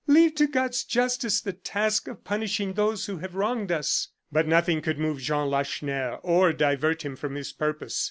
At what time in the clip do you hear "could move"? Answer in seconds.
4.81-5.19